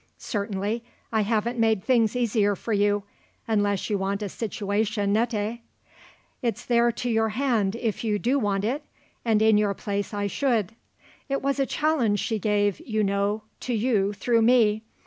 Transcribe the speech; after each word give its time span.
Certainly 0.17 0.83
I 1.13 1.21
haven't 1.21 1.59
made 1.59 1.83
things 1.83 2.15
easier 2.15 2.55
for 2.55 2.73
you, 2.73 3.03
unless 3.47 3.87
you 3.87 3.99
want 3.99 4.23
a 4.23 4.29
situation 4.29 5.13
nette. 5.13 5.59
It's 6.41 6.65
there 6.65 6.91
to 6.93 7.07
your 7.07 7.29
hand 7.29 7.75
if 7.75 8.03
you 8.03 8.17
do 8.17 8.39
want 8.39 8.63
it, 8.65 8.81
and 9.23 9.43
in 9.43 9.59
your 9.59 9.75
place 9.75 10.11
I 10.11 10.25
should. 10.25 10.73
It 11.29 11.43
was 11.43 11.59
a 11.59 11.67
challenge 11.67 12.19
she 12.19 12.39
gave, 12.39 12.79
you 12.79 13.03
know, 13.03 13.43
to 13.59 13.75
you 13.75 14.11
through 14.11 14.41
me. 14.41 14.81